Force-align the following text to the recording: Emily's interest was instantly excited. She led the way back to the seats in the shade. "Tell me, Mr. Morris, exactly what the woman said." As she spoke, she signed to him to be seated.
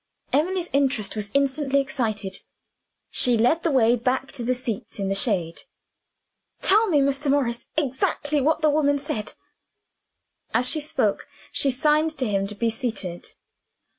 Emily's 0.33 0.71
interest 0.73 1.15
was 1.15 1.29
instantly 1.35 1.79
excited. 1.79 2.39
She 3.11 3.37
led 3.37 3.61
the 3.61 3.69
way 3.69 3.95
back 3.95 4.31
to 4.31 4.43
the 4.43 4.55
seats 4.55 4.97
in 4.97 5.09
the 5.09 5.13
shade. 5.13 5.61
"Tell 6.63 6.89
me, 6.89 7.01
Mr. 7.01 7.29
Morris, 7.29 7.67
exactly 7.77 8.41
what 8.41 8.61
the 8.61 8.69
woman 8.71 8.97
said." 8.97 9.33
As 10.55 10.67
she 10.67 10.79
spoke, 10.81 11.27
she 11.51 11.69
signed 11.69 12.17
to 12.17 12.27
him 12.27 12.47
to 12.47 12.55
be 12.55 12.71
seated. 12.71 13.27